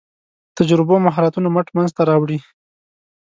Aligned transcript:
تجربو 0.57 0.95
مهارتونو 1.05 1.47
مټ 1.55 1.67
منځ 1.75 1.89
ته 1.97 2.01
راوړي. 2.09 2.39